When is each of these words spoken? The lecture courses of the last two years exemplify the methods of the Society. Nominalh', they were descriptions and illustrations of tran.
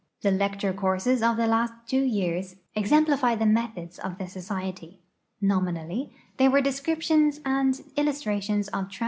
The 0.21 0.31
lecture 0.31 0.73
courses 0.73 1.21
of 1.21 1.37
the 1.37 1.45
last 1.45 1.73
two 1.85 2.01
years 2.01 2.55
exemplify 2.73 3.35
the 3.35 3.45
methods 3.45 3.99
of 3.99 4.17
the 4.17 4.25
Society. 4.27 4.99
Nominalh', 5.43 6.09
they 6.37 6.49
were 6.49 6.59
descriptions 6.59 7.39
and 7.45 7.79
illustrations 7.95 8.67
of 8.69 8.85
tran. 8.85 8.99